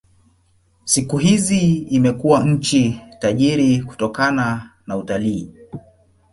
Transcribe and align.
Siku 0.83 1.17
hizi 1.17 1.73
imekuwa 1.75 2.43
nchi 2.45 3.01
tajiri 3.19 3.81
kutokana 3.81 4.69
na 4.87 4.97
utalii. 4.97 5.51